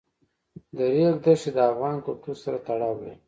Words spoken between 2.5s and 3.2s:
تړاو لري.